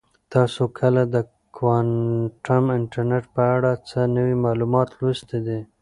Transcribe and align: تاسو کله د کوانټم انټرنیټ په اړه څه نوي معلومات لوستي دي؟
تاسو 0.33 0.63
کله 0.79 1.01
د 1.15 1.15
کوانټم 1.55 2.63
انټرنیټ 2.77 3.25
په 3.35 3.43
اړه 3.55 3.71
څه 3.89 3.99
نوي 4.17 4.35
معلومات 4.45 4.89
لوستي 4.99 5.39
دي؟ 5.47 5.59